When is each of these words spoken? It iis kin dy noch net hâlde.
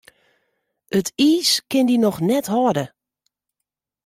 It 0.97 1.07
iis 1.29 1.51
kin 1.69 1.87
dy 1.89 1.97
noch 2.01 2.19
net 2.27 2.47
hâlde. 2.53 2.85